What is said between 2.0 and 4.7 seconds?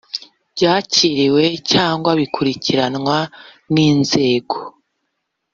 bikurikiranwa n inzego